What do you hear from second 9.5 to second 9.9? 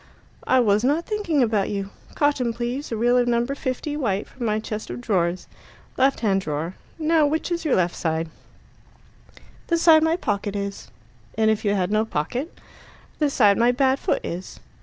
"The